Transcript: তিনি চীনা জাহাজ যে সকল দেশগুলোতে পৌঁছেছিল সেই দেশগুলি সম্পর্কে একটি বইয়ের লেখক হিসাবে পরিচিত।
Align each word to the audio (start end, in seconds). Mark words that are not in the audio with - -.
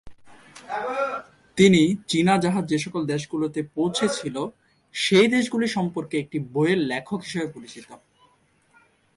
তিনি 1.57 1.81
চীনা 2.07 2.35
জাহাজ 2.37 2.63
যে 2.69 2.77
সকল 2.77 3.01
দেশগুলোতে 3.05 3.59
পৌঁছেছিল 3.75 4.35
সেই 4.95 5.27
দেশগুলি 5.27 5.67
সম্পর্কে 5.67 6.15
একটি 6.19 6.37
বইয়ের 6.53 6.79
লেখক 6.81 7.19
হিসাবে 7.21 7.47
পরিচিত। 7.47 7.87